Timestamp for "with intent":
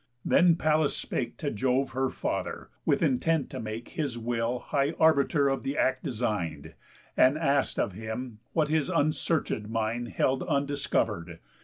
2.87-3.51